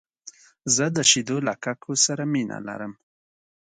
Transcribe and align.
زه 0.75 0.85
د 0.95 0.97
شیدو 1.09 1.37
له 1.47 1.53
ککو 1.63 1.93
سره 2.05 2.23
مینه 2.33 2.57
لرم. 2.67 2.93